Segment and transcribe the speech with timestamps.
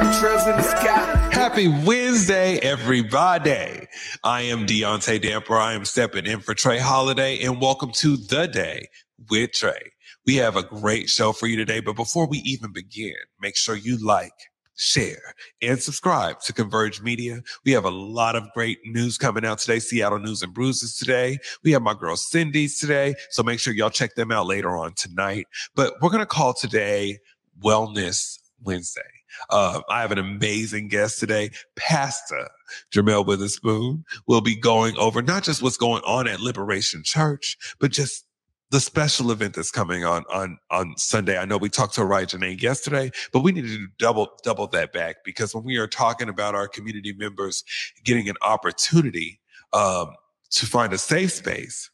[0.00, 1.28] chemtrails in the sky.
[1.30, 3.86] Happy Wednesday, everybody.
[4.24, 5.56] I am Deauntae Damper.
[5.56, 8.88] I am stepping in for Trae Holiday, and welcome to The Day
[9.28, 9.90] with Trae.
[10.24, 13.76] We have a great show for you today, but before we even begin, make sure
[13.76, 14.32] you like,
[14.74, 17.42] share, and subscribe to Converge Media.
[17.66, 19.80] We have a lot of great news coming out today.
[19.80, 21.38] Seattle News and Bruises today.
[21.62, 23.16] We have my girl Cindy's today.
[23.28, 25.46] So make sure y'all check them out later on tonight.
[25.74, 27.18] But we're going to call today
[27.62, 29.02] Wellness Wednesday.
[29.48, 31.50] Uh, I have an amazing guest today.
[31.76, 32.48] Pastor
[32.92, 37.90] Jermal Witherspoon will be going over not just what's going on at Liberation Church, but
[37.90, 38.26] just
[38.70, 41.36] the special event that's coming on on on Sunday.
[41.38, 44.92] I know we talked to Ryan Janae yesterday, but we need to double double that
[44.92, 47.64] back because when we are talking about our community members
[48.04, 49.40] getting an opportunity
[49.72, 50.14] um,
[50.50, 51.90] to find a safe space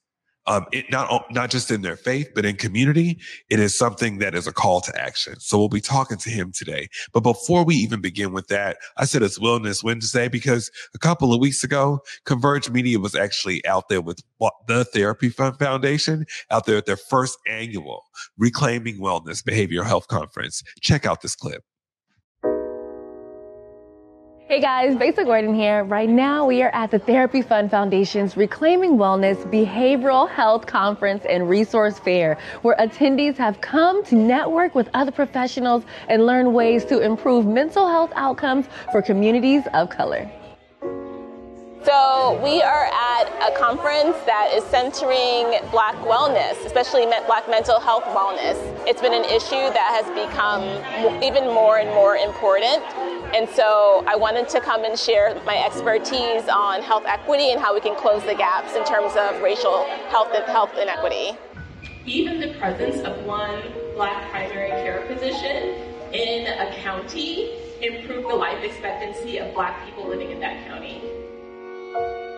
[0.47, 3.19] um, it not not just in their faith, but in community,
[3.51, 5.39] it is something that is a call to action.
[5.41, 6.89] So we'll be talking to him today.
[7.13, 11.33] But before we even begin with that, I said it's Wellness Wednesday because a couple
[11.33, 14.23] of weeks ago, Converge Media was actually out there with
[14.69, 18.05] the Therapy Fund Foundation out there at their first annual
[18.39, 20.63] Reclaiming Wellness Behavioral Health Conference.
[20.81, 21.65] Check out this clip.
[24.49, 25.83] Hey guys, Besa Gordon here.
[25.83, 31.49] Right now we are at the Therapy Fund Foundation's Reclaiming Wellness Behavioral Health Conference and
[31.49, 37.01] Resource Fair, where attendees have come to network with other professionals and learn ways to
[37.01, 40.31] improve mental health outcomes for communities of color.
[41.87, 48.03] So we are at a conference that is centering black wellness, especially black mental health
[48.07, 48.59] wellness.
[48.89, 50.67] It's been an issue that has become
[51.23, 52.83] even more and more important.
[53.37, 57.73] And so I wanted to come and share my expertise on health equity and how
[57.73, 61.39] we can close the gaps in terms of racial health and health inequity.
[62.05, 63.63] Even the presence of one
[63.95, 70.33] black primary care physician in a county improved the life expectancy of black people living
[70.33, 71.01] in that county.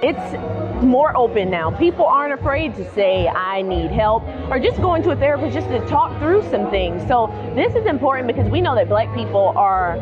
[0.01, 1.73] It's more open now.
[1.73, 5.67] People aren't afraid to say, I need help, or just going to a therapist just
[5.71, 7.05] to talk through some things.
[7.09, 7.27] So,
[7.57, 9.97] this is important because we know that black people are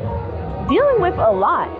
[0.68, 1.70] dealing with a lot.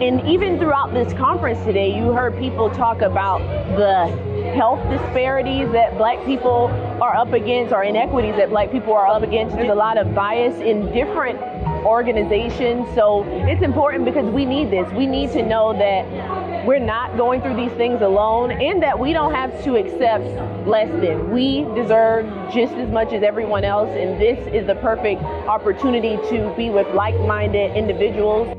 [0.00, 3.40] And even throughout this conference today, you heard people talk about
[3.76, 4.06] the
[4.54, 6.68] health disparities that black people
[7.02, 9.56] are up against or inequities that black people are up against.
[9.56, 11.40] There's a lot of bias in different
[11.84, 12.86] organizations.
[12.94, 14.88] So it's important because we need this.
[14.92, 16.37] We need to know that
[16.68, 20.22] we're not going through these things alone and that we don't have to accept
[20.68, 21.30] less than.
[21.30, 26.52] We deserve just as much as everyone else, and this is the perfect opportunity to
[26.58, 28.54] be with like minded individuals.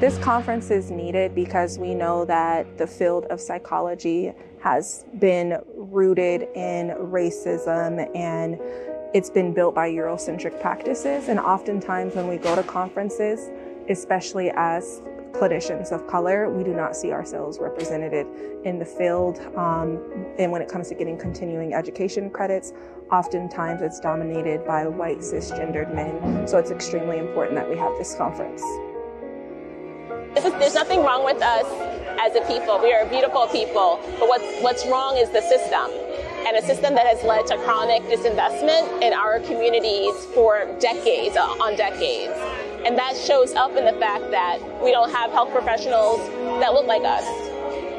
[0.00, 6.48] This conference is needed because we know that the field of psychology has been rooted
[6.56, 8.58] in racism and
[9.14, 11.28] it's been built by Eurocentric practices.
[11.28, 13.50] And oftentimes, when we go to conferences,
[13.88, 15.00] especially as
[15.32, 18.26] clinicians of color, we do not see ourselves represented
[18.64, 19.38] in the field.
[19.56, 19.98] Um,
[20.38, 22.72] and when it comes to getting continuing education credits,
[23.10, 26.46] oftentimes it's dominated by white cisgendered men.
[26.46, 28.62] So it's extremely important that we have this conference.
[30.34, 31.66] There's nothing wrong with us
[32.20, 32.78] as a people.
[32.80, 34.00] We are a beautiful people.
[34.18, 35.90] But what's, what's wrong is the system.
[36.46, 41.42] And a system that has led to chronic disinvestment in our communities for decades uh,
[41.60, 42.34] on decades.
[42.86, 46.20] And that shows up in the fact that we don't have health professionals
[46.60, 47.24] that look like us,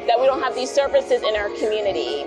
[0.06, 2.24] that we don't have these services in our community,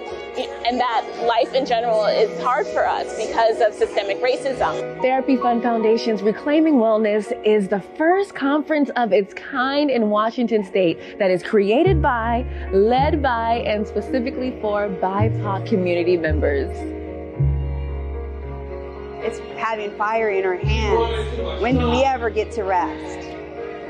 [0.65, 5.01] and that life in general is hard for us because of systemic racism.
[5.01, 11.19] Therapy Fund Foundation's Reclaiming Wellness is the first conference of its kind in Washington state
[11.19, 17.02] that is created by, led by, and specifically for BIPOC community members.
[19.23, 21.61] It's having fire in our hands.
[21.61, 23.29] When do we ever get to rest?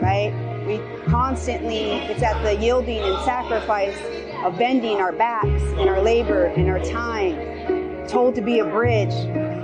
[0.02, 0.32] Right?
[0.68, 3.98] We constantly, it's at the yielding and sacrifice
[4.46, 9.14] of bending our backs and our labor and our time, told to be a bridge.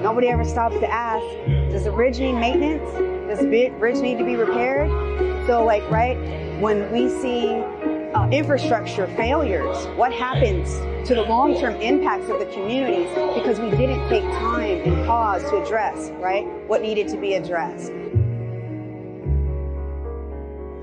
[0.02, 1.24] Nobody ever stops to ask,
[1.72, 2.90] does the bridge need maintenance?
[3.28, 4.90] Does the bridge need to be repaired?
[5.46, 6.18] So, like, right,
[6.60, 7.48] when we see
[8.14, 10.70] uh, infrastructure failures, what happens
[11.08, 15.62] to the long-term impacts of the communities because we didn't take time and pause to
[15.62, 17.92] address, right, what needed to be addressed.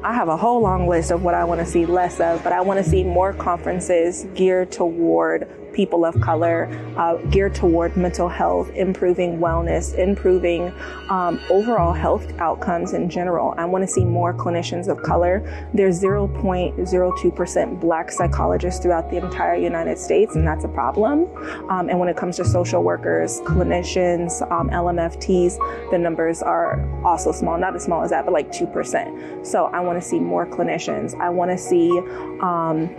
[0.03, 2.53] I have a whole long list of what I want to see less of, but
[2.53, 8.29] I want to see more conferences geared toward people of color, uh, geared toward mental
[8.29, 10.73] health, improving wellness, improving
[11.11, 13.55] um, overall health outcomes in general.
[13.59, 15.69] I want to see more clinicians of color.
[15.75, 21.29] There's 0.02% black psychologists throughout the entire United States, and that's a problem.
[21.69, 27.33] Um, and when it comes to social workers, clinicians, um, LMFTs, the numbers are also
[27.33, 29.47] small, not as small as that, but like 2%.
[29.47, 31.15] So I want to see more clinicians.
[31.21, 31.91] I want to see
[32.41, 32.97] um,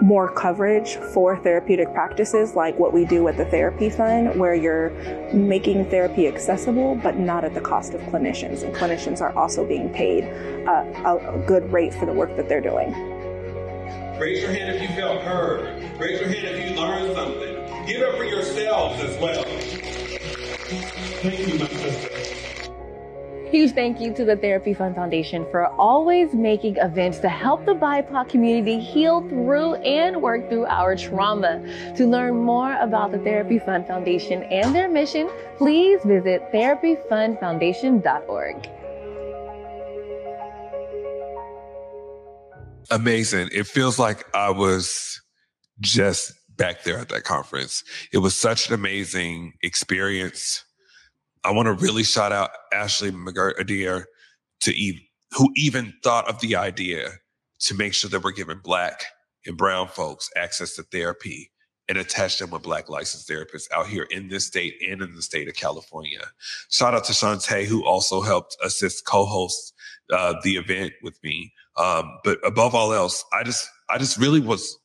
[0.00, 4.90] more coverage for therapeutic practices like what we do with the Therapy Fund, where you're
[5.32, 8.62] making therapy accessible, but not at the cost of clinicians.
[8.62, 12.60] And clinicians are also being paid a, a good rate for the work that they're
[12.60, 12.92] doing.
[14.18, 15.82] Raise your hand if you felt heard.
[15.98, 17.86] Raise your hand if you learned something.
[17.86, 19.44] Give it for yourselves as well.
[21.22, 22.17] Thank you, my sister.
[23.50, 27.72] Huge thank you to the Therapy Fund Foundation for always making events to help the
[27.72, 31.62] BIPOC community heal through and work through our trauma.
[31.96, 38.68] To learn more about the Therapy Fund Foundation and their mission, please visit therapyfundfoundation.org.
[42.90, 43.48] Amazing.
[43.52, 45.22] It feels like I was
[45.80, 47.82] just back there at that conference.
[48.12, 50.64] It was such an amazing experience
[51.44, 53.58] I want to really shout out Ashley McGirt
[54.60, 54.98] to
[55.32, 57.10] who even thought of the idea
[57.60, 59.04] to make sure that we're giving black
[59.46, 61.50] and brown folks access to therapy
[61.88, 65.22] and attach them with black licensed therapists out here in this state and in the
[65.22, 66.20] state of California.
[66.70, 69.72] Shout out to Shantae, who also helped assist co-host
[70.12, 71.52] uh, the event with me.
[71.76, 74.78] Um, but above all else, I just, I just really was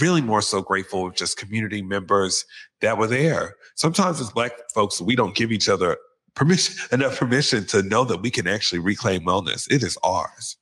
[0.00, 2.44] really more so grateful of just community members
[2.80, 3.54] that were there.
[3.76, 5.96] Sometimes as black folks, we don't give each other
[6.34, 9.70] permission, enough permission to know that we can actually reclaim wellness.
[9.70, 10.56] It is ours.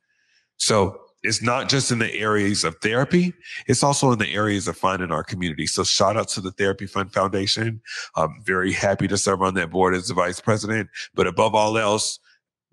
[0.56, 3.32] So it's not just in the areas of therapy.
[3.68, 5.66] It's also in the areas of finding our community.
[5.66, 7.80] So shout out to the Therapy Fund Foundation.
[8.16, 10.88] I'm very happy to serve on that board as the vice president.
[11.14, 12.18] But above all else,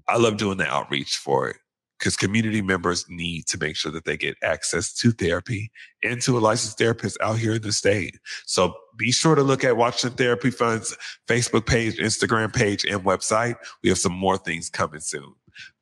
[0.07, 1.57] I love doing the outreach for it
[1.99, 5.69] because community members need to make sure that they get access to therapy
[6.01, 8.17] and to a licensed therapist out here in the state.
[8.45, 10.95] So be sure to look at Washington Therapy Fund's
[11.27, 13.55] Facebook page, Instagram page, and website.
[13.83, 15.33] We have some more things coming soon.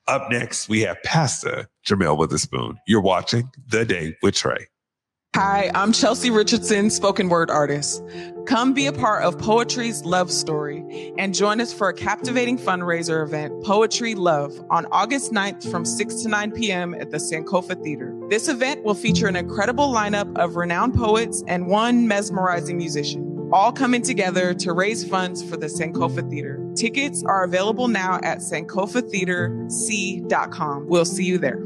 [0.08, 2.78] Up next, we have Pastor Jermal Witherspoon.
[2.88, 4.66] You're watching The Day with Trae.
[5.35, 8.01] Hi, I'm Chelsea Richardson, spoken word artist.
[8.47, 13.24] Come be a part of Poetry's Love Story and join us for a captivating fundraiser
[13.24, 16.95] event, Poetry Love, on August 9th from 6 to 9 p.m.
[16.95, 18.15] at the Sankofa Theater.
[18.29, 23.71] This event will feature an incredible lineup of renowned poets and one mesmerizing musician, all
[23.71, 26.59] coming together to raise funds for the Sankofa Theater.
[26.75, 30.88] Tickets are available now at sankofatheaterc.com.
[30.88, 31.62] We'll see you there.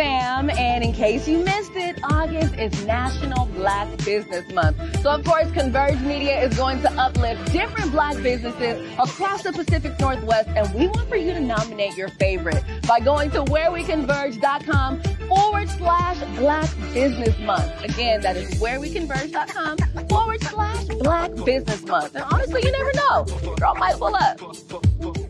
[0.00, 0.48] Fam.
[0.50, 4.76] And in case you missed it, August is National Black Business Month.
[5.02, 10.00] So, of course, Converge Media is going to uplift different black businesses across the Pacific
[10.00, 10.48] Northwest.
[10.56, 16.18] And we want for you to nominate your favorite by going to whereweconverge.com forward slash
[16.38, 17.84] Black Business Month.
[17.84, 19.76] Again, that is whereweconverge.com
[20.08, 22.14] forward slash Black Business Month.
[22.14, 23.24] And honestly, you never know.
[23.56, 25.29] Girl might pull up.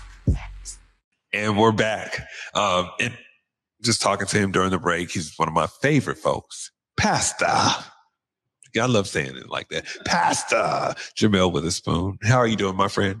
[1.33, 2.27] And we're back.
[2.53, 3.17] Um, and
[3.81, 6.71] just talking to him during the break, he's one of my favorite folks.
[6.97, 7.85] Pasta.
[8.79, 9.85] I love saying it like that.
[10.05, 10.95] Pasta.
[11.17, 12.17] Jermal Witherspoon.
[12.23, 13.19] How are you doing, my friend?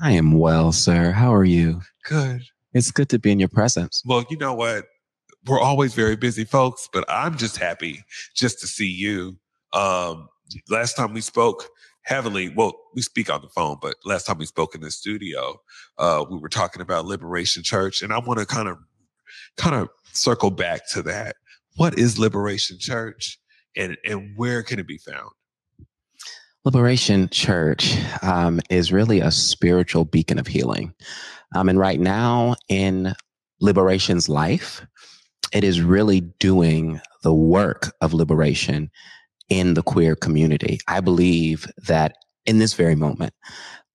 [0.00, 1.10] I am well, sir.
[1.10, 1.80] How are you?
[2.04, 2.42] Good.
[2.74, 4.02] It's good to be in your presence.
[4.06, 4.84] Well, you know what?
[5.46, 8.04] We're always very busy folks, but I'm just happy
[8.36, 9.36] just to see you.
[9.72, 10.28] Um,
[10.70, 11.68] last time we spoke,
[12.08, 15.60] heavily well we speak on the phone but last time we spoke in the studio
[15.98, 18.78] uh, we were talking about liberation church and i want to kind of
[19.56, 21.36] kind of circle back to that
[21.76, 23.38] what is liberation church
[23.76, 25.30] and and where can it be found
[26.64, 30.92] Liberation Church um, is really a spiritual beacon of healing.
[31.54, 33.14] Um, and right now in
[33.60, 34.84] Liberation's life,
[35.52, 38.90] it is really doing the work of liberation
[39.48, 40.78] in the queer community.
[40.88, 43.34] I believe that in this very moment,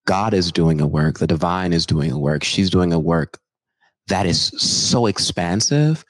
[0.06, 3.40] God is doing a work, the divine is doing a work, she's doing a work
[4.08, 6.04] that is so expansive,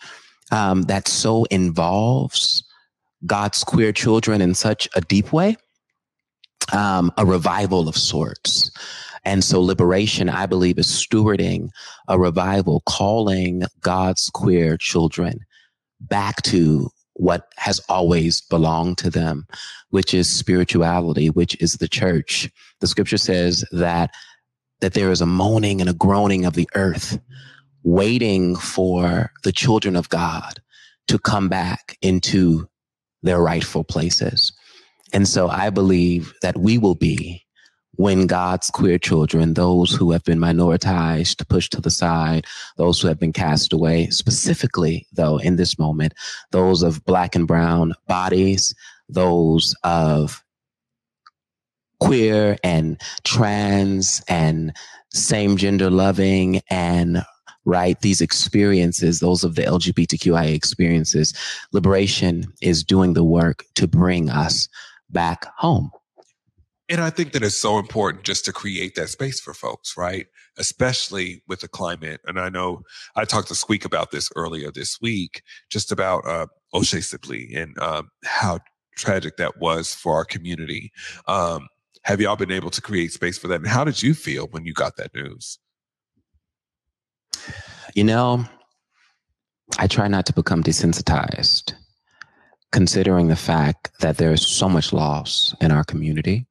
[0.51, 2.63] um, that so involves
[3.25, 5.55] God's queer children in such a deep way,
[6.73, 8.71] um, a revival of sorts.
[9.25, 11.69] And so liberation, I believe, is stewarding
[12.07, 15.39] a revival, calling God's queer children
[16.01, 19.48] back to what has always belonged to them,
[19.89, 22.50] which is spirituality, which is the church.
[22.79, 24.12] The scripture says that,
[24.82, 27.20] that there is a moaning and a groaning of the earth
[27.84, 30.62] waiting for the children of God
[31.08, 32.67] to come back into
[33.22, 34.53] their rightful places.
[35.12, 37.42] And so I believe that we will be
[37.95, 42.45] when God's queer children, those who have been minoritized, pushed to the side,
[42.77, 46.13] those who have been cast away, specifically though in this moment,
[46.51, 48.73] those of black and brown bodies,
[49.09, 50.43] those of
[52.00, 54.75] queer and trans and
[55.13, 57.23] same gender loving and
[57.65, 61.33] right these experiences those of the lgbtqia experiences
[61.71, 64.67] liberation is doing the work to bring us
[65.12, 65.89] back home
[66.90, 70.28] and I think that it's so important just to create that space for folks, right?
[70.58, 72.20] Especially with the climate.
[72.25, 72.84] And I know
[73.16, 77.78] I talked to Squeak about this earlier this week, just about uh, O'Shae Sibley and
[77.80, 78.60] um, how
[78.98, 80.92] tragic that was for our community.
[81.28, 81.68] Um,
[82.04, 83.62] have y'all been able to create space for that?
[83.62, 85.60] And how did you feel when you got that news?
[87.96, 88.46] You know,
[89.78, 91.74] I try not to become desensitized,
[92.74, 96.46] considering the fact that there is so much loss in our community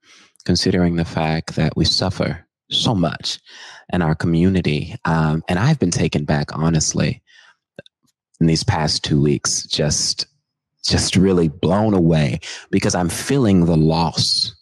[0.45, 3.39] considering the fact that we suffer so much
[3.93, 4.97] in our community.
[5.05, 7.23] Um, and I've been taken back, honestly,
[8.41, 10.27] in these past two weeks, just
[10.85, 12.41] just really blown away
[12.73, 14.53] because I'm feeling the loss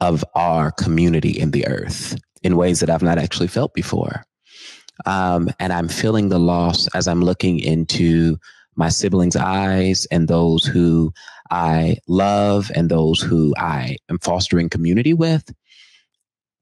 [0.00, 4.24] of our community in the earth in ways that I've not actually felt before.
[5.04, 8.38] Um, and I'm feeling the loss as I'm looking into
[8.78, 11.12] my siblings' eyes and those who
[11.50, 15.52] I love and those who I am fostering community with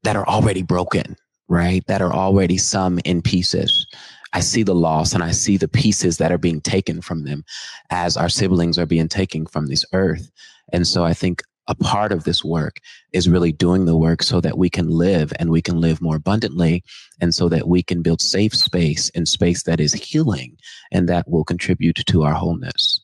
[0.02, 1.16] that are already broken,
[1.48, 1.86] right?
[1.88, 3.86] That are already some in pieces.
[4.32, 7.44] I see the loss and I see the pieces that are being taken from them
[7.90, 10.30] as our siblings are being taken from this earth.
[10.72, 12.78] And so I think a part of this work
[13.12, 16.16] is really doing the work so that we can live and we can live more
[16.16, 16.84] abundantly
[17.20, 20.56] and so that we can build safe space and space that is healing
[20.92, 23.00] and that will contribute to our wholeness.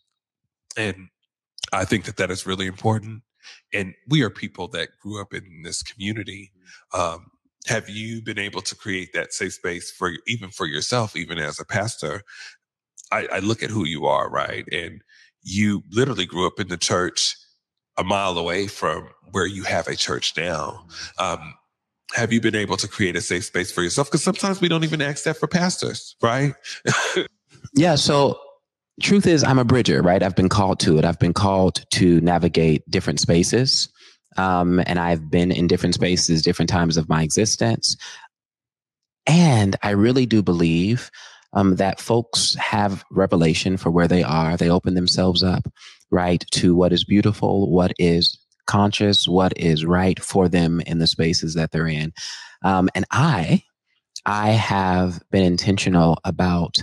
[0.77, 1.09] And
[1.73, 3.23] I think that that is really important.
[3.73, 6.53] And we are people that grew up in this community.
[6.95, 7.27] Um,
[7.67, 11.61] have you been able to create that safe space for even for yourself, even as
[11.61, 12.23] a pastor?
[13.11, 14.65] I, I look at who you are, right?
[14.73, 15.01] And
[15.43, 17.37] you literally grew up in the church
[17.97, 20.87] a mile away from where you have a church now.
[21.19, 21.55] Um,
[22.15, 24.09] have you been able to create a safe space for yourself?
[24.09, 26.55] Because sometimes we don't even ask that for pastors, right?
[27.75, 27.95] yeah.
[27.95, 28.39] So
[29.01, 32.21] truth is i'm a bridger right i've been called to it i've been called to
[32.21, 33.89] navigate different spaces
[34.37, 37.97] um, and i've been in different spaces different times of my existence
[39.27, 41.11] and i really do believe
[41.55, 45.67] um, that folks have revelation for where they are they open themselves up
[46.13, 51.07] right to what is beautiful what is conscious what is right for them in the
[51.07, 52.13] spaces that they're in
[52.65, 53.63] um, and i
[54.27, 56.83] i have been intentional about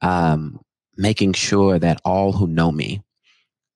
[0.00, 0.58] um,
[0.96, 3.02] making sure that all who know me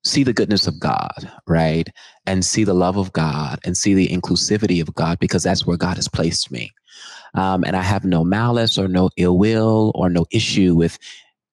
[0.05, 1.89] see the goodness of God, right?
[2.27, 5.77] And see the love of God and see the inclusivity of God because that's where
[5.77, 6.73] God has placed me.
[7.35, 10.99] Um, and I have no malice or no ill will or no issue with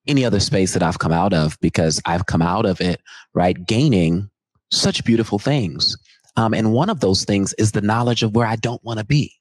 [0.07, 3.01] any other space that I've come out of because I've come out of it,
[3.33, 3.65] right?
[3.67, 4.29] Gaining
[4.71, 5.97] such beautiful things.
[6.35, 9.05] Um, and one of those things is the knowledge of where I don't want to
[9.05, 9.33] be.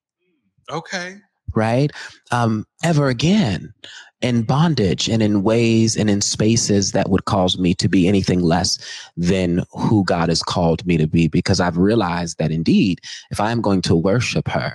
[0.71, 1.17] Okay.
[1.55, 1.91] Right.
[2.31, 3.73] Um, ever again
[4.21, 8.43] in bondage and in ways and in spaces that would cause me to be anything
[8.43, 8.79] less
[9.17, 11.29] than who God has called me to be.
[11.29, 13.01] Because I've realized that indeed,
[13.31, 14.75] if I am going to worship her,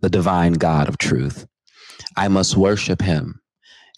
[0.00, 1.46] the divine God of truth,
[2.16, 3.40] I must worship him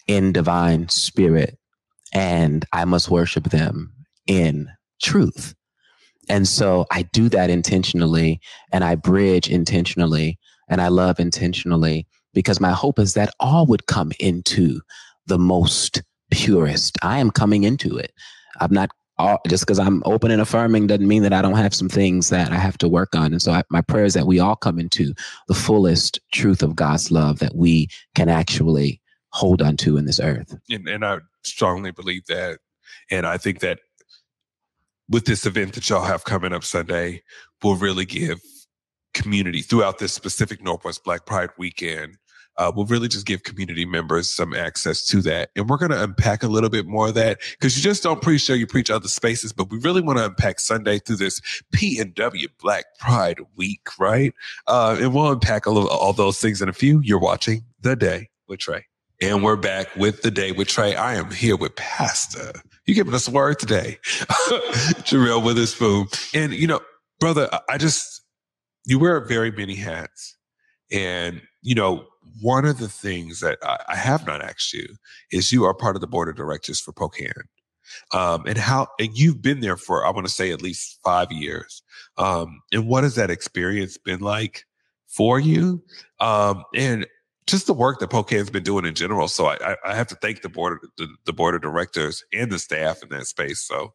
[0.07, 1.57] in divine spirit
[2.13, 3.93] and I must worship them
[4.27, 4.69] in
[5.01, 5.55] truth.
[6.29, 8.39] And so I do that intentionally
[8.71, 13.87] and I bridge intentionally and I love intentionally because my hope is that all would
[13.87, 14.81] come into
[15.27, 16.97] the most purest.
[17.01, 18.13] I am coming into it.
[18.59, 21.75] I'm not all, just because I'm open and affirming doesn't mean that I don't have
[21.75, 23.31] some things that I have to work on.
[23.31, 25.13] And so I, my prayer is that we all come into
[25.47, 29.01] the fullest truth of God's love that we can actually
[29.33, 30.55] hold on to in this earth.
[30.69, 32.59] And, and I strongly believe that.
[33.11, 33.79] And I think that
[35.09, 37.23] with this event that y'all have coming up Sunday,
[37.61, 38.41] will really give
[39.13, 42.17] community throughout this specific Northwest Black Pride weekend
[42.57, 45.49] uh, will really just give community members some access to that.
[45.55, 48.21] And we're going to unpack a little bit more of that because you just don't
[48.21, 51.41] preach show, you preach other spaces, but we really want to unpack Sunday through this
[51.75, 54.33] PNW Black Pride Week, right?
[54.67, 57.01] Uh, and we'll unpack a little, all those things in a few.
[57.03, 58.83] You're watching The Day with Trae.
[59.23, 60.97] And we're back with The Day with Trae.
[60.97, 62.51] I am here with Pastor.
[62.85, 66.07] You giving us a word today, Jarrell Witherspoon.
[66.33, 66.81] And, you know,
[67.21, 68.21] brother, I just,
[68.85, 70.35] you wear very many hats.
[70.91, 72.05] And, you know,
[72.41, 74.87] one of the things that I, I, have not asked you
[75.31, 77.43] is you are part of the board of directors for POCAAN.
[78.11, 81.31] Um, and how, and you've been there for, I want to say at least five
[81.31, 81.81] years.
[82.17, 84.65] Um, and what has that experience been like
[85.07, 85.81] for you?
[86.19, 87.05] Um, and
[87.45, 89.27] just the work that POCAAN's been doing in general.
[89.27, 92.59] So I, I have to thank the board, the, the board of directors and the
[92.59, 93.61] staff in that space.
[93.61, 93.93] So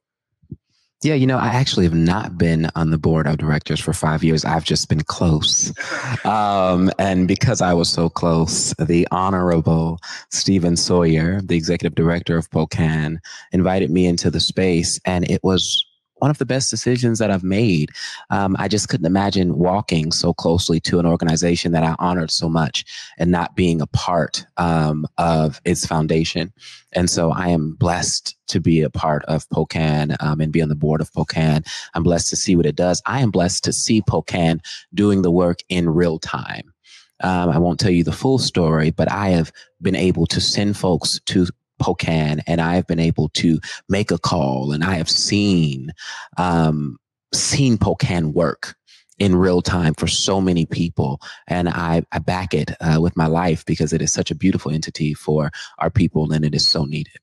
[1.05, 4.25] yeah, you know, I actually have not been on the board of directors for five
[4.25, 4.45] years.
[4.45, 5.73] I've just been close.
[6.25, 9.99] Um, and because I was so close, the Honorable
[10.31, 13.19] Steven Sawyer, the executive director of POCAAN,
[13.53, 14.99] invited me into the space.
[15.05, 15.87] And it was
[16.19, 17.91] one of the best decisions that I've made.
[18.31, 22.49] Um, I just couldn't imagine walking so closely to an organization that I honored so
[22.49, 22.85] much
[23.19, 26.53] and not being a part um, of its foundation.
[26.93, 30.69] And so I am blessed to be a part of POCAAN um, and be on
[30.69, 31.67] the board of POCAAN.
[31.95, 33.03] I'm blessed to see what it does.
[33.07, 34.61] I am blessed to see POCAAN
[34.95, 36.73] doing the work in real time.
[37.21, 40.77] Um, I won't tell you the full story, but I have been able to send
[40.77, 41.49] folks to
[41.79, 45.93] POCAAN and I have been able to make a call and I have seen,
[46.37, 46.99] um,
[47.33, 48.75] seen POCAAN work
[49.19, 51.21] in real time for so many people.
[51.47, 54.71] And I, I back it uh, with my life because it is such a beautiful
[54.71, 57.17] entity for our people and it is so needed.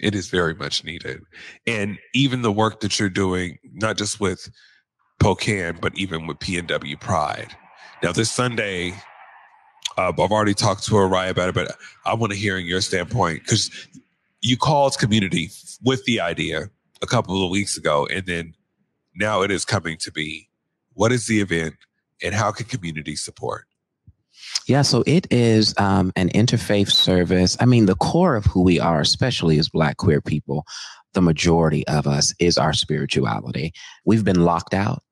[0.00, 1.22] It is very much needed.
[1.66, 4.50] And even the work that you're doing, not just with
[5.20, 7.56] POCAAN, but even with PNW Pride.
[8.02, 8.94] Now, this Sunday,
[9.96, 12.80] uh, I've already talked to Araya about it, but I want to hear in your
[12.80, 13.70] standpoint because
[14.40, 15.50] you called community
[15.82, 16.70] with the idea
[17.02, 18.54] a couple of weeks ago, and then
[19.14, 20.48] now it is coming to be.
[20.94, 21.74] What is the event,
[22.22, 23.66] and how can community support?
[24.66, 27.56] Yeah, so it is um, an interfaith service.
[27.60, 30.64] I mean, the core of who we are, especially as Black queer people,
[31.12, 33.72] the majority of us is our spirituality.
[34.04, 35.02] We've been locked out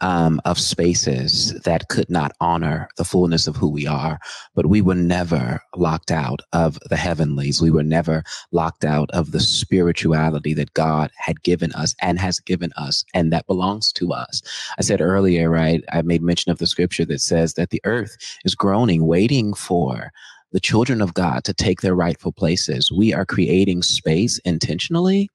[0.00, 4.18] um, of spaces that could not honor the fullness of who we are.
[4.54, 7.60] But we were never locked out of the heavenlies.
[7.60, 12.40] We were never locked out of the spirituality that God had given us and has
[12.40, 14.42] given us and that belongs to us.
[14.78, 15.82] I said earlier, right?
[15.92, 20.12] I made mention of the scripture that says that the earth is groaning, waiting for
[20.52, 22.90] the children of God to take their rightful places.
[22.90, 25.28] We are creating space intentionally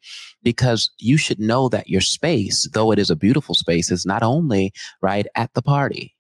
[0.44, 4.24] because you should know that your space, though it is a beautiful space, is not
[4.24, 4.72] only
[5.02, 6.16] right at the party.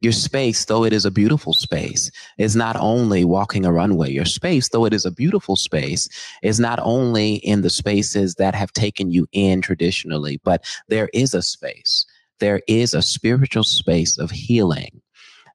[0.00, 4.10] Your space, though it is a beautiful space, is not only walking a runway.
[4.10, 6.08] Your space, though it is a beautiful space,
[6.42, 11.34] is not only in the spaces that have taken you in traditionally, but there is
[11.34, 12.04] a space.
[12.40, 15.01] There is a spiritual space of healing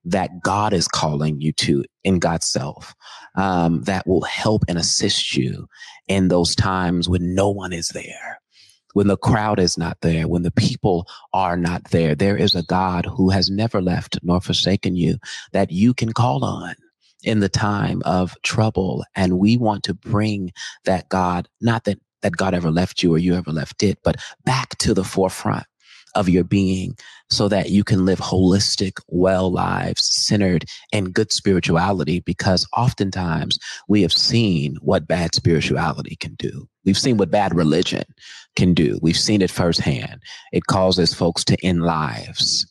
[0.08, 2.96] that God is calling you to in God's self
[3.36, 5.68] um, that will help and assist you
[6.08, 8.40] in those times when no one is there,
[8.94, 12.16] when the crowd is not there, when the people are not there.
[12.16, 15.18] There is a God who has never left nor forsaken you
[15.52, 16.76] that you can call on
[17.24, 19.04] in the time of trouble.
[19.16, 20.52] And we want to bring
[20.86, 24.16] that God, not that that God ever left you or you ever left it, but
[24.44, 25.68] back to the forefront
[26.18, 26.98] of your being
[27.30, 32.20] so that you can live holistic, well lives centered in good spirituality.
[32.22, 36.68] Because oftentimes we have seen what bad spirituality can do.
[36.86, 38.04] We've seen what bad religion
[38.56, 39.00] can do.
[39.02, 40.22] We've seen it firsthand.
[40.52, 42.66] It causes folks to end lives.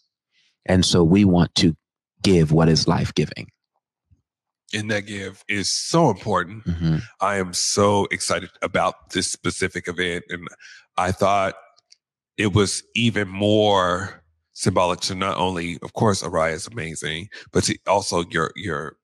[0.65, 1.77] And so we want to
[2.23, 3.49] give what is life giving.
[4.75, 6.65] And that give is so important.
[6.65, 6.97] Mm-hmm.
[7.21, 10.25] I am so excited about this specific event.
[10.29, 10.49] And
[10.97, 11.55] I thought
[12.39, 14.23] it was even more
[14.53, 18.97] symbolic to not only, of course, Araya is amazing, but to also your your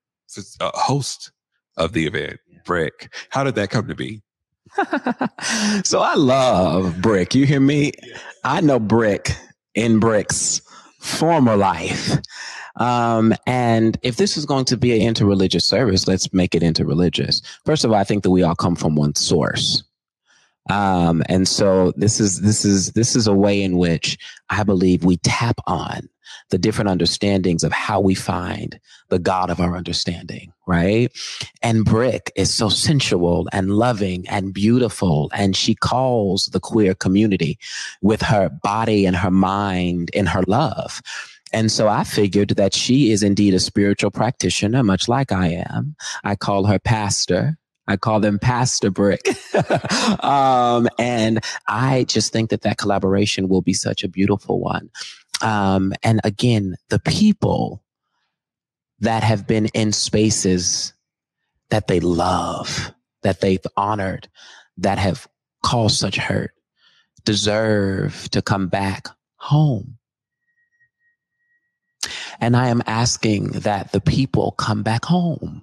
[0.61, 1.33] uh, host
[1.77, 3.12] of the event, Brick.
[3.31, 4.23] How did that come to be?
[5.85, 7.35] so I love Brick.
[7.35, 7.92] You hear me?
[8.45, 9.37] I know Brick
[9.75, 10.62] in Brick's
[11.01, 12.18] former life.
[12.77, 17.42] Um, and if this is going to be an interreligious service, let's make it interreligious.
[17.66, 19.83] First of all, I think that we all come from one source
[20.70, 24.16] Um, and so this is this is this is a way in which
[24.48, 26.09] I believe we tap on
[26.51, 31.11] the different understandings of how we find the God of our understanding, right?
[31.62, 35.31] And Brick is so sensual and loving and beautiful.
[35.35, 37.59] And she calls the queer community
[38.03, 41.03] with her body and her mind and her love.
[41.53, 45.94] And so I figured that she is indeed a spiritual practitioner, much like I am.
[46.25, 47.59] I call her pastor.
[47.87, 49.27] I call them Pastor Brick.
[50.25, 54.90] um, and I just think that that collaboration will be such a beautiful one.
[55.40, 57.83] Um, and again, the people
[59.01, 60.92] that have been in spaces
[61.71, 62.92] that they love,
[63.23, 64.29] that they've honored,
[64.79, 65.27] that have
[65.62, 66.53] caused such hurt,
[67.25, 69.99] deserve to come back home.
[72.40, 75.62] And I am asking that the people come back home.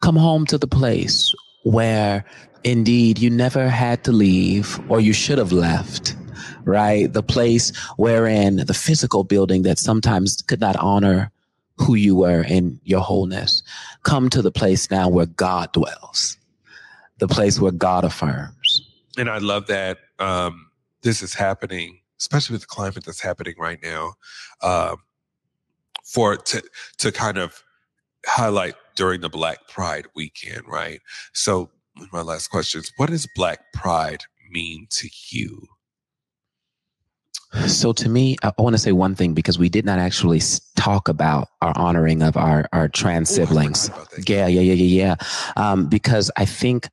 [0.00, 2.24] Come home to the place where
[2.64, 6.16] indeed you never had to leave or you should have left,
[6.64, 7.12] right?
[7.12, 11.30] The place wherein the physical building that sometimes could not honor
[11.78, 13.62] who you were in your wholeness.
[14.02, 16.38] Come to the place now where God dwells,
[17.18, 18.82] the place where God affirms.
[19.18, 20.70] And I love that um,
[21.02, 24.14] this is happening, especially with the climate that's happening right now.
[24.62, 24.96] Um,
[26.04, 26.62] for to
[26.98, 27.62] to kind of
[28.26, 31.00] highlight during the Black Pride weekend, right?
[31.32, 31.70] So
[32.12, 35.66] my last question is what does Black Pride mean to you?
[37.68, 40.40] So to me, I want to say one thing because we did not actually
[40.74, 43.90] talk about our honoring of our our trans siblings.
[44.26, 45.16] Yeah, yeah, yeah, yeah, yeah.
[45.56, 46.88] Um, because I think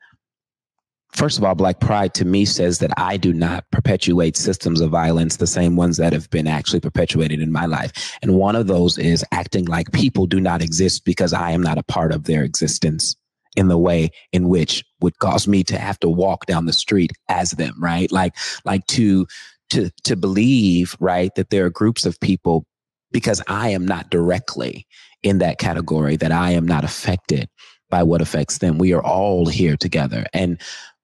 [1.14, 4.92] first of all, Black Pride to me says that I do not perpetuate systems of
[4.92, 8.18] violence, the same ones that have been actually perpetuated in my life.
[8.22, 11.78] And one of those is acting like people do not exist because I am not
[11.78, 13.16] a part of their existence
[13.56, 17.12] in the way in which would cause me to have to walk down the street
[17.30, 18.12] as them, right?
[18.12, 19.28] Like, like to,
[19.70, 22.66] to, to believe, right, that there are groups of people
[23.12, 24.88] because I am not directly
[25.22, 27.48] in that category, that I am not affected
[27.90, 28.80] by what affects them.
[28.80, 30.26] We are all here together.
[30.34, 30.60] And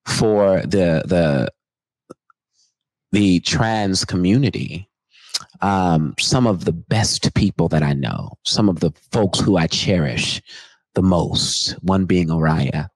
[0.10, 1.52] for the the
[3.12, 4.90] the trans community
[5.62, 9.68] um, some of the best people that I know, some of the folks who I
[9.68, 10.42] cherish
[10.96, 12.90] the most, one being Oriah,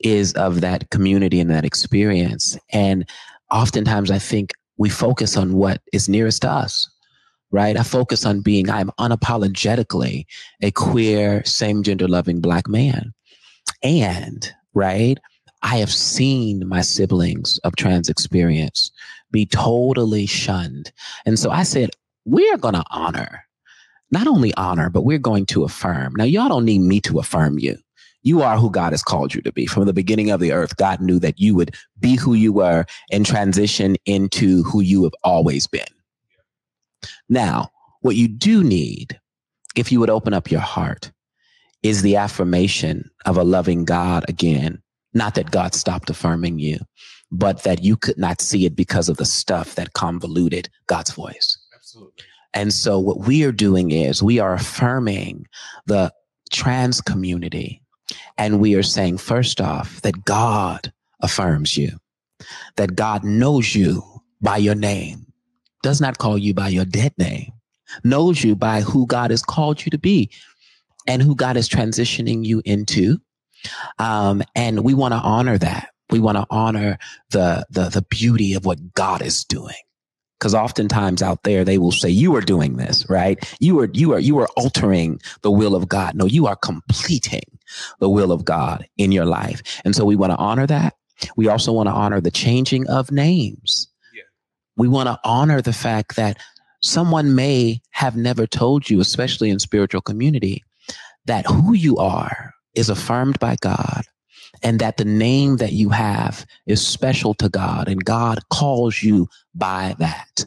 [0.00, 2.58] is of that community and that experience.
[2.72, 3.08] And
[3.50, 6.90] oftentimes I think we focus on what is nearest to us,
[7.50, 7.76] right?
[7.76, 10.24] I focus on being, I'm unapologetically
[10.62, 13.12] a queer, same gender loving black man.
[13.82, 15.18] And, right?
[15.62, 18.90] I have seen my siblings of trans experience
[19.30, 20.92] be totally shunned.
[21.26, 21.90] And so I said,
[22.24, 23.44] we're going to honor,
[24.10, 26.14] not only honor, but we're going to affirm.
[26.16, 27.76] Now, y'all don't need me to affirm you.
[28.22, 29.66] You are who God has called you to be.
[29.66, 32.84] From the beginning of the earth, God knew that you would be who you were
[33.10, 35.86] and transition into who you have always been.
[37.28, 37.70] Now,
[38.02, 39.18] what you do need,
[39.74, 41.12] if you would open up your heart,
[41.82, 44.82] is the affirmation of a loving God again
[45.14, 46.78] not that God stopped affirming you,
[47.30, 51.58] but that you could not see it because of the stuff that convoluted God's voice.
[51.74, 52.24] Absolutely.
[52.54, 55.46] And so what we are doing is we are affirming
[55.86, 56.12] the
[56.50, 57.82] trans community.
[58.36, 61.98] And we are saying, first off, that God affirms you,
[62.76, 64.02] that God knows you
[64.40, 65.26] by your name,
[65.82, 67.52] does not call you by your dead name,
[68.02, 70.30] knows you by who God has called you to be
[71.06, 73.20] and who God is transitioning you into
[73.98, 75.90] um, and we want to honor that.
[76.10, 76.98] We want to honor
[77.30, 79.74] the, the, the beauty of what God is doing.
[80.40, 83.38] Cause oftentimes out there, they will say, you are doing this, right?
[83.60, 86.14] You are, you are, you are altering the will of God.
[86.14, 87.42] No, you are completing
[87.98, 89.62] the will of God in your life.
[89.84, 90.94] And so we want to honor that.
[91.36, 93.88] We also want to honor the changing of names.
[94.14, 94.22] Yeah.
[94.78, 96.38] We want to honor the fact that
[96.80, 100.64] someone may have never told you, especially in spiritual community,
[101.26, 104.02] that who you are is affirmed by God
[104.62, 109.28] and that the name that you have is special to God and God calls you
[109.54, 110.46] by that.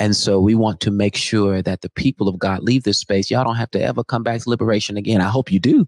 [0.00, 3.30] And so we want to make sure that the people of God leave this space.
[3.30, 5.20] Y'all don't have to ever come back to liberation again.
[5.20, 5.86] I hope you do.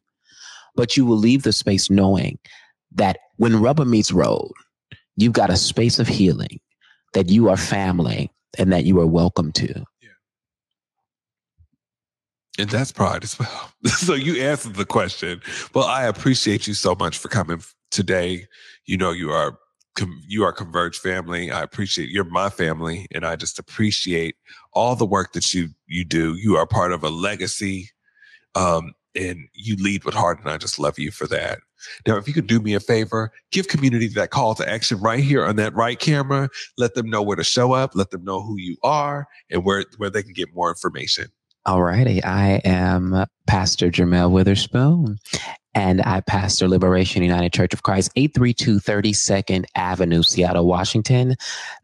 [0.76, 2.38] But you will leave the space knowing
[2.92, 4.52] that when rubber meets road,
[5.16, 6.60] you've got a space of healing,
[7.14, 9.84] that you are family and that you are welcome to.
[12.58, 13.72] And that's pride as well.
[13.84, 15.40] so you answered the question.
[15.74, 18.46] Well, I appreciate you so much for coming today.
[18.86, 19.58] You know, you are
[20.28, 21.50] you are Converge family.
[21.50, 24.36] I appreciate you're my family, and I just appreciate
[24.72, 26.34] all the work that you you do.
[26.34, 27.90] You are part of a legacy,
[28.54, 30.38] um, and you lead with heart.
[30.40, 31.58] And I just love you for that.
[32.06, 35.20] Now, if you could do me a favor, give community that call to action right
[35.20, 36.48] here on that right camera.
[36.78, 37.94] Let them know where to show up.
[37.94, 41.26] Let them know who you are and where, where they can get more information.
[41.66, 42.22] All righty.
[42.22, 45.18] I am Pastor Jermal Witherspoon,
[45.74, 51.34] and I pastor Liberation United Church of Christ, 832 32nd Avenue, Seattle, Washington,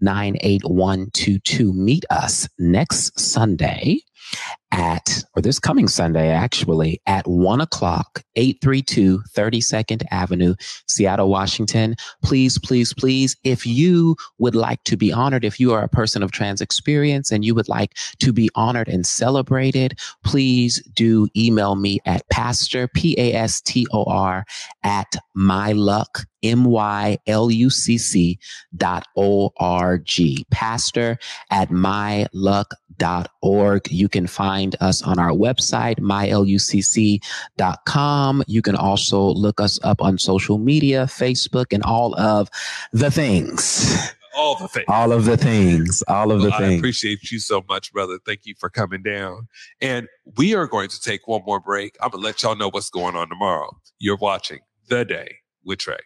[0.01, 1.73] 98122.
[1.73, 3.99] Meet us next Sunday
[4.73, 10.55] at, or this coming Sunday, actually, at one o'clock, 832 32nd Avenue,
[10.89, 11.95] Seattle, Washington.
[12.23, 16.23] Please, please, please, if you would like to be honored, if you are a person
[16.23, 21.77] of trans experience and you would like to be honored and celebrated, please do email
[21.77, 24.45] me at pastor, P A S T O R,
[24.83, 28.39] at myluck, M-Y-L-U-C-C
[28.77, 30.45] dot O-R-G.
[30.51, 31.19] Pastor
[31.51, 32.71] at myluck.org.
[33.91, 37.23] You can find us on our website, mylucc.com.
[38.47, 42.49] You can also look us up on social media, Facebook, and all of
[42.93, 44.13] the things.
[44.35, 44.87] All the things.
[44.89, 46.03] All of the things.
[46.09, 46.81] All of Well, the I things.
[46.81, 48.19] appreciate you so much, brother.
[48.25, 49.47] Thank you for coming down.
[49.83, 51.97] And we are going to take one more break.
[52.01, 53.77] I'm going to let y'all know what's going on tomorrow.
[53.99, 55.99] You're watching The Day with Trae.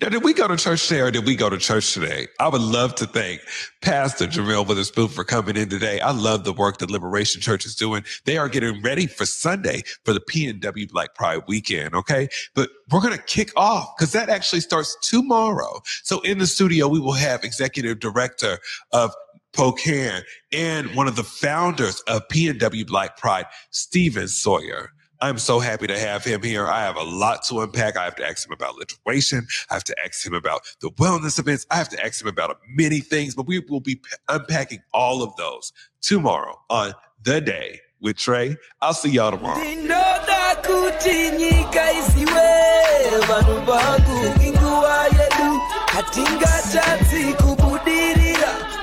[0.00, 2.28] Now, did we go to church today or did we go to church today?
[2.40, 3.40] I would love to thank
[3.80, 6.00] Pastor Jermal Witherspoon for coming in today.
[6.00, 8.04] I love the work that Liberation Church is doing.
[8.24, 11.94] They are getting ready for Sunday for the PNW Black Pride weekend.
[11.94, 12.28] Okay.
[12.54, 15.80] But we're going to kick off because that actually starts tomorrow.
[16.02, 18.58] So in the studio, we will have executive director
[18.92, 19.14] of
[19.52, 24.92] POCAAN and one of the founders of PNW Black Pride, Steven Sawyer.
[25.22, 26.66] I'm so happy to have him here.
[26.66, 27.96] I have a lot to unpack.
[27.96, 29.46] I have to ask him about literation.
[29.70, 31.64] I have to ask him about the wellness events.
[31.70, 35.36] I have to ask him about many things, but we will be unpacking all of
[35.36, 38.56] those tomorrow on The Day with Trae.
[38.80, 39.62] I'll see y'all tomorrow.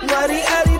[0.10, 0.80] mwari ari